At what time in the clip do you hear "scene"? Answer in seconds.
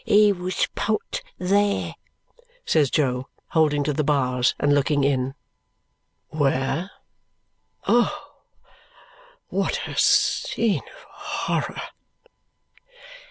9.95-10.79